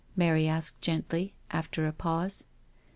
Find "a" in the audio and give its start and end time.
1.85-1.93